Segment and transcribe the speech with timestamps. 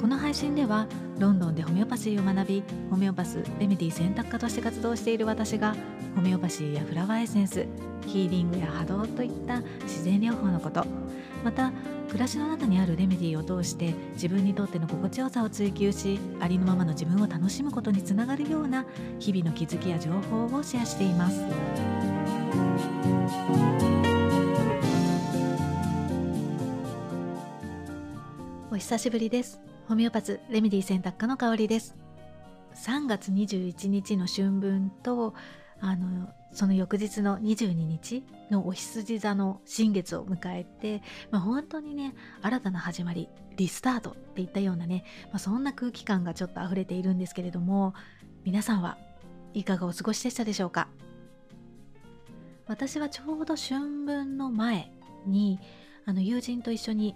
[0.00, 0.86] この配信では
[1.18, 5.76] ロンドンでホメオパシーを学びホメオパスレメディ選択科として活動している私が
[6.16, 7.66] ホメオパシーやフラワーエッセンス
[8.06, 10.84] ヒーリングや波動といった自然療法のこと
[11.44, 11.72] また
[12.08, 18.84] 暮らしの中にあるレメディを通して自分にとっての心地よさを追求しありのままの自分を楽しむことにつながるような
[19.18, 21.40] 日々の気づきや情報をシェアしています。
[28.72, 29.60] お久しぶりです。
[29.86, 31.94] ホメオパスレメディ選択科の香りです。
[32.74, 35.34] 3月21日の春分と
[35.78, 47.92] あのその翌日の22日のお羊座の新月を迎えて、まあ、本当にね新たな始まりリスタートっていったようなね、まあ、そんな空気感がちょっと溢れているんですけれども
[48.44, 48.96] 皆さんは
[49.52, 50.88] いかがお過ごしでしたでしょうか？
[52.66, 54.90] 私はちょうど春分の前
[55.26, 55.60] に
[56.06, 57.14] あの友人と一緒に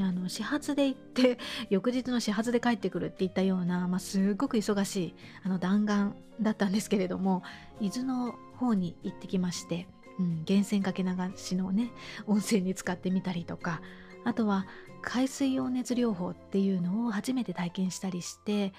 [0.00, 1.38] あの始発で行って
[1.70, 7.42] 翌日の始発で帰ってくるっていったような、まあ、すごく忙しいあの弾丸だったんですけれども
[7.80, 9.88] 伊豆の方に行ってきまして、
[10.18, 11.90] うん、源泉かけ流しのね
[12.26, 13.80] 温泉に使ってみたりとか
[14.24, 14.66] あとは
[15.02, 18.72] 海水温熱療法っていうのを初めて体験したりして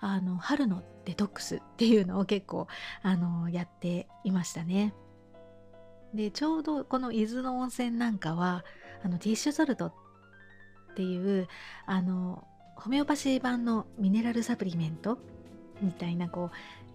[0.00, 2.66] あの春のデトックスっていうのを結構
[3.02, 4.94] あのやっていましたね。
[6.14, 8.64] でちょうどこの伊豆の温泉なんかは
[9.02, 9.94] あのティッシュソルトっ
[10.94, 11.48] っていう
[11.86, 15.18] あのホメオパシー版のミネラルサプリメント
[15.82, 16.50] みたいなこ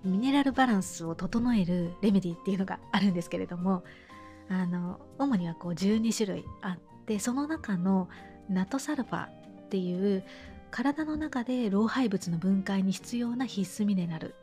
[0.06, 3.84] うミネラルバランスを整えるレメディっていうのがあるんですけれども
[4.50, 8.08] あの主にはこう12種類あってその中の
[8.50, 9.30] ナトサルファっ
[9.70, 10.24] ていう
[10.72, 14.36] 体の中で老廃物の分解に必要な必須ミネラル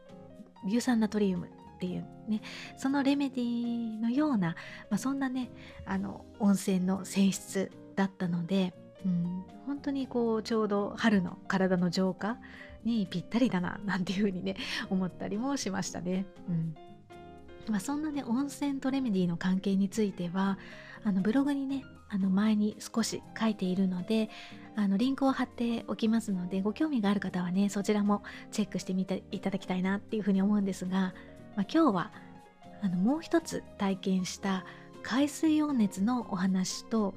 [0.66, 2.42] 硫酸ナトリウムっていうね
[2.76, 4.56] そのレメディのような、
[4.91, 5.50] まあ、そんなね
[5.86, 8.75] あの温泉の泉質だったので、
[9.06, 12.38] うん、本当にこうちょうど春の体の浄化
[12.84, 14.56] にぴったりだななんていうふうにね
[14.90, 16.26] 思ったりもしましたね。
[16.48, 16.74] うん
[17.68, 20.56] まあ、そんなね温泉とレメディの関係については
[21.02, 24.30] あのブログにねあの前に少し書いているので
[24.76, 31.12] あのリンクを貼っておきますのでご興味がある方はねそちらもチェックしてみていただきたいなっていうふうに思うんですが
[31.56, 32.12] まあ、今日は
[32.82, 34.64] あのもう一つ体験した
[35.02, 37.14] 海水温熱のお話と、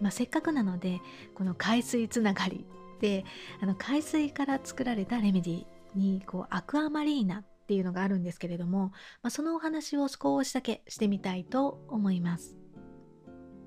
[0.00, 1.00] まあ、せっかくなので
[1.34, 2.66] この海水つながり
[3.00, 3.24] で
[3.60, 12.56] あの海水から作られたレメディにこうアクアマリーナっていうのがあるんですけれども、まあ、そのお話を少しだけしてみたいと思います。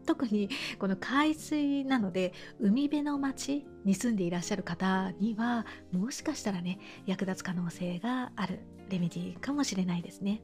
[0.05, 0.49] 特に
[0.79, 10.41] この海水なので海辺の町に住んでいらっしゃる方にはもしかしたらね役立つ可能性があるレメディかもしれないですね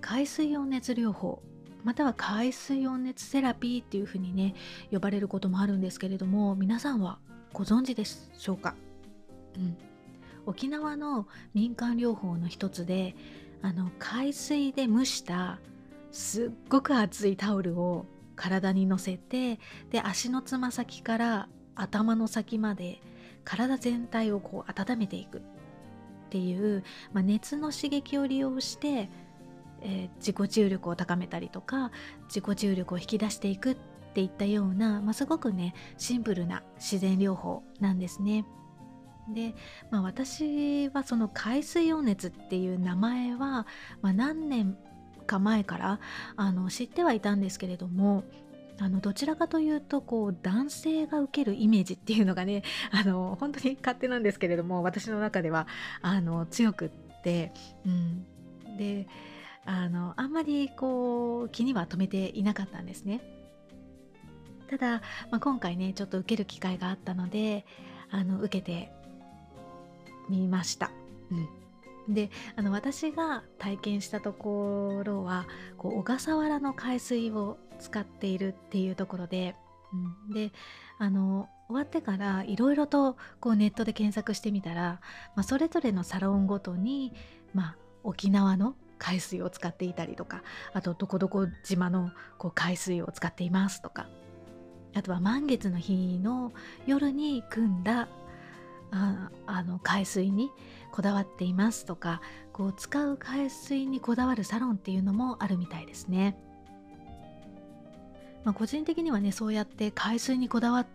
[0.00, 1.42] 海水温熱療法
[1.86, 4.56] または海水温熱セラピーっていうふうにね
[4.90, 7.20] 呼ばれることもあるんですけれども皆さんは
[7.52, 8.74] ご存知でしょうか、
[9.54, 9.76] うん、
[10.46, 13.14] 沖縄の民間療法の一つで
[13.62, 15.60] あの海水で蒸した
[16.10, 19.60] すっごく熱いタオルを体に乗せて
[19.92, 23.00] で足のつま先から頭の先まで
[23.44, 26.82] 体全体をこう温めていくっていう、
[27.12, 29.08] まあ、熱の刺激を利用して、
[29.88, 31.92] えー、自己重力を高めたりとか
[32.24, 33.76] 自己重力を引き出していくっ
[34.14, 38.44] ていったような、まあ、すごくねシンプルな自然療法なんですね。
[39.32, 39.54] で、
[39.90, 43.66] まあ、私はその海水温熱っていう名前は、
[44.00, 44.76] まあ、何年
[45.26, 46.00] か前から
[46.36, 48.24] あの知ってはいたんですけれども
[48.78, 55.66] あのどちらかというとこう男性が受けるイメージっていうのがね あの本当に勝手なんですけれども私の中では
[56.02, 56.90] あの強くっ
[57.22, 57.52] て、
[57.84, 58.26] うん、
[58.76, 59.08] で
[59.66, 63.20] あのあんまりこう気には留めていなかったんですね。
[64.68, 67.64] ただ、まあ、今回ねちょっと受ける機会があったので
[68.10, 68.92] あの受けて
[70.28, 70.90] みました。
[71.30, 71.48] うん
[72.08, 75.46] であの私が体験したところは
[75.76, 79.56] こう小笠原の海水を使っているっていうところで、
[80.28, 80.52] うん、で
[80.98, 85.00] あの終わってからいろいろとこうネットで検索してみたら、
[85.34, 87.12] まあ、それぞれのサロンごとに、
[87.54, 94.08] まあ、沖縄の海水を使っていたりとかあとどこどこ島のこう海水を使っていますとか
[94.94, 96.52] あとは満月の日の
[96.86, 98.08] 夜に組んだ
[98.90, 100.50] ああの海水に
[100.90, 102.22] こだわっていますとか
[102.52, 106.38] こう使う海水にこだわるサロンっていうのもあるみたいですね。
[108.44, 110.86] まあ、個人的にはねそうやって海水にこだわっ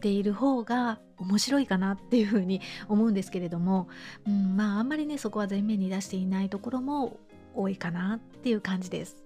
[0.00, 3.88] ている方が面白いかなっていうふうに思うんですけれども、
[4.26, 7.18] うん、まああんまりねそこは前面に出していないところも
[7.54, 9.16] 多いかなっていう感じです。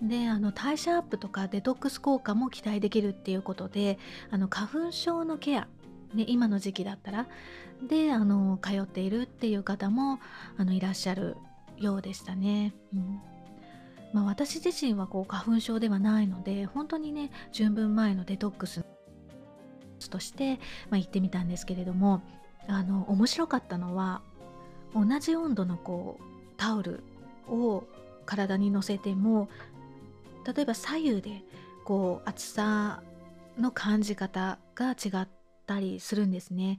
[0.00, 3.98] うん、であの代謝アップとかデトックス効果も期待できるっていうことで
[4.30, 5.68] あの花粉症のケア、
[6.14, 7.28] ね、今の時期だったら
[7.88, 10.20] であの通っているっていう方も
[10.56, 11.36] あのいらっしゃる
[11.78, 12.74] ようでしたね。
[12.94, 13.20] うん
[14.12, 18.84] まあ、私自身はこう花粉症ではないので本当にね準分前のデトックス
[20.08, 20.58] として、
[20.90, 22.22] まあ、行ってみたんですけれども
[22.68, 24.22] あの面白かったのは
[24.94, 26.24] 同じ温度のこう
[26.56, 27.02] タオル
[27.48, 27.84] を
[28.24, 29.48] 体にのせても
[30.46, 31.42] 例えば左右で
[31.84, 33.02] こう厚さ
[33.58, 35.28] の感じ方が違っ
[35.66, 36.78] たりするんですね。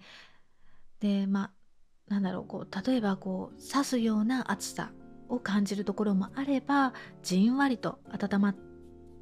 [1.00, 4.92] でまあなんだろうこう例えばこう刺すような厚さ
[5.30, 6.94] を感じるところもあれば
[7.24, 8.56] じんわりと温まっ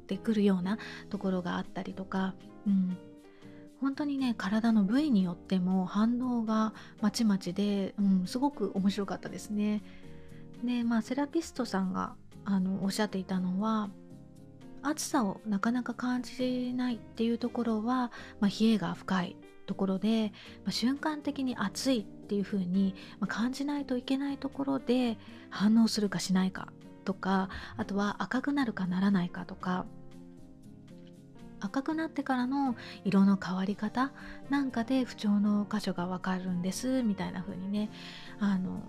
[0.06, 0.78] てくるような
[1.10, 2.34] ところがあったりとか、
[2.66, 2.96] うん、
[3.82, 9.82] 本当にね体の部位によっても反応がまちまちで、うん、すごく面白かったですね。
[10.64, 12.14] でまあセラピストさんが
[12.44, 13.90] あのおっしゃっていたのは
[14.82, 19.36] 暑さをなかなか感じないっていうところは、まあ、冷えが深い
[19.66, 20.32] ところで、
[20.64, 25.18] まあ、瞬間的に暑いっていう風に、ま、感じないといけないところで
[25.50, 26.68] 反応するかしないか
[27.04, 29.86] とかあとは赤くなるかならないかとか
[31.64, 34.12] 赤くなってからの色の変わり方
[34.50, 37.90] なんかで不調の箇所がわかるんですみたいな風にね
[38.40, 38.82] あの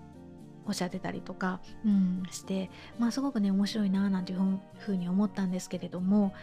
[0.65, 6.33] おっしゃってたりとか、うん、してまあすごくね面白いななんていうふうに思ったんですけれども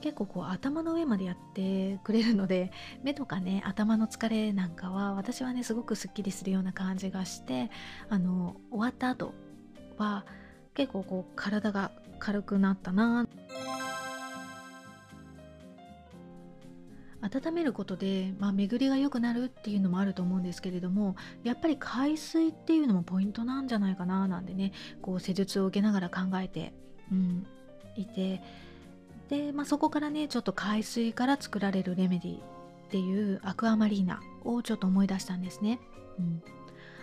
[0.00, 2.70] 結構こう頭の上までやってくれるので
[3.02, 7.70] 目とかね頭の疲れなんかは私はねすごくすっきりするような感じがして
[8.08, 9.34] あの終わった後
[9.96, 10.24] は
[10.74, 13.26] 結構こう体が軽くなったな
[17.34, 24.72] 温めることで、まあ、巡りが良くなるっていうのもあると思うんですけれどもやっぱり海水っていうのもポイントなんじゃないかななんでね
[25.02, 26.72] こう施術を受けながら考えて、
[27.12, 27.46] うん、
[27.96, 28.42] いて
[29.28, 32.40] で、まあ、そこからねちょっと海水から作られるレメディっ
[32.90, 35.78] ていうアクアマリーナをちょっと思い出したんですね。
[36.18, 36.42] うん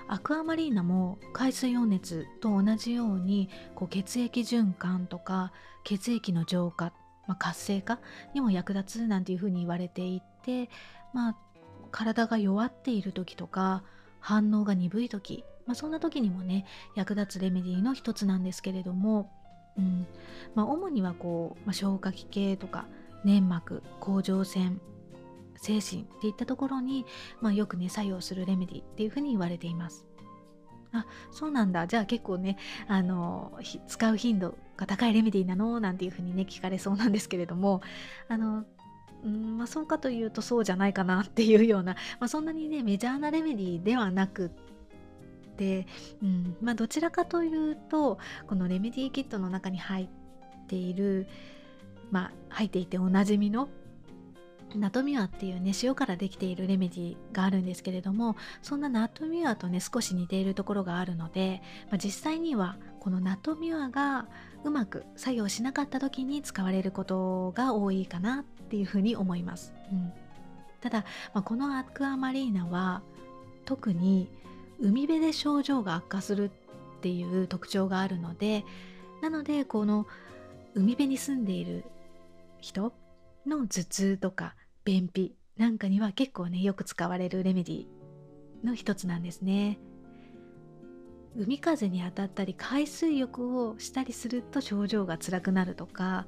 [0.08, 5.52] アクアマリーナも海水温熱と同じようにこう血液循環とか
[5.84, 6.94] 血液の浄化
[7.28, 8.00] まあ、活性化
[8.34, 10.70] にも役立つなんていうふうに言われていて、
[11.14, 11.36] まあ、
[11.92, 13.84] 体が弱っている時とか
[14.20, 19.32] 反応が鈍い時、まあ、そんな時にもね役立つレメディーの一つなんですけれども、
[19.78, 20.08] うん
[20.56, 22.86] まあ、主にはこう、まあ、消化器系とか
[23.24, 24.80] 粘膜甲状腺
[25.58, 27.06] 精神っていったところに、
[27.42, 30.06] まあ、よくね作用するレメディーっていうふうに言われています。
[31.00, 31.88] あそうなんだ。
[31.88, 32.58] じゃあ結構ね
[32.88, 33.58] あの
[33.88, 35.80] 使う頻度が高いレメディーなの？
[35.80, 37.82] なんていうふうにね聞かれそうなんですけれども。
[38.28, 38.66] あの
[39.24, 44.52] うんまあ、そうかというとそうじゃないかなっていうような、まあ、そんなにねメジャーなレメディではなく
[45.58, 45.88] て、
[46.22, 50.08] うんまあ、どちらかというとこのレメディーキットの中に入っ
[50.68, 51.26] ている、
[52.12, 53.68] まあ、入っていておなじみの
[54.74, 64.28] ナトミュアっていうね塩からできているレメディがあるんですけれどもそんなナトミュアとね少し似ているところがあるので、まあ、実際にはこのナトミュアが
[64.64, 70.12] うまく作用しなかった時に使われることが多いかなっていうふうに思います、うん、
[70.82, 73.04] ただ、まあ、このアクアマリーナは
[73.66, 74.28] 特に
[74.80, 76.52] 海辺で症状が悪化する
[76.98, 78.66] っていう特徴があるので
[79.22, 80.08] なのでこの
[80.74, 81.86] 海辺に住んでいる
[82.60, 82.92] 人
[83.46, 87.86] の頭痛とか便秘なんかには結構ねよく使われるレメディ
[88.64, 89.80] の一つなんですね。
[91.38, 96.28] 海風に当たったり海水浴をしたりすると症状が辛くなるとか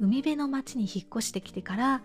[0.00, 2.02] 海辺の町に引っ越してきてから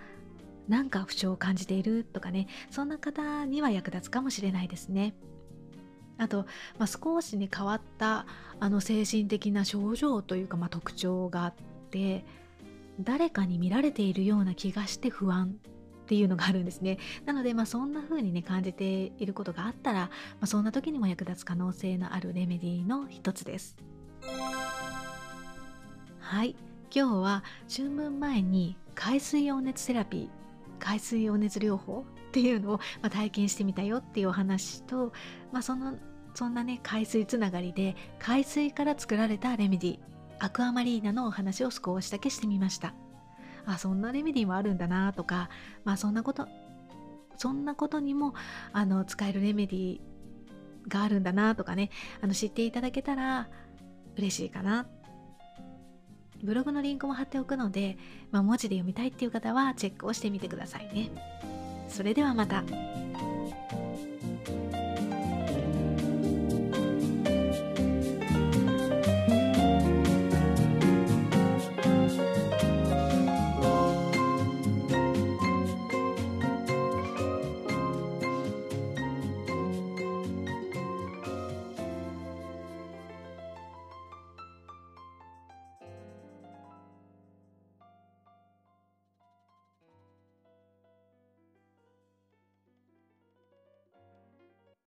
[0.67, 5.15] なんか不調を感じているとかねそんな方には役立つかもしれないですね。
[6.19, 6.45] あと、
[6.77, 8.25] まあ、少しね変わった
[8.59, 11.53] あの精神的な症状というか、まあ、特徴があっ
[11.89, 12.25] て
[12.99, 15.55] 誰かに見られているような気がして不安
[16.03, 16.97] っていうのがあるんですね。
[17.25, 20.09] なので、まあ、そんな風にね感じていることがあったら、ま
[20.41, 23.77] あ、そんな時にも役立つ可能性のあるレメディーの一つです。
[26.19, 26.55] はい、
[26.93, 27.43] 今日は
[27.75, 30.29] 春分前に海水温熱セラピー
[30.79, 35.11] 海水温熱療法っていうのを、ま、体験してみたよっていうお話と、
[35.51, 35.97] まあ、その
[36.33, 39.99] そんなね海水つながりで海水から作られたレメディ
[40.39, 42.93] アクアマリーナのお話を少しだけしてみました
[43.65, 45.49] あそんなレメディーもあるんだなとか
[45.83, 46.47] まあそんなこと
[47.37, 48.33] そんなことにも
[48.73, 49.99] あの使えるレメディー
[50.87, 51.89] があるんだなとかね
[52.21, 53.47] あの知っていただけたら
[54.17, 54.87] 嬉しいかな
[56.43, 57.97] ブログのリンクも貼っておくので、
[58.31, 61.09] まあ、文字で読みたいっていう方はチェックをしてみてくださいね。
[61.89, 62.63] それではまた。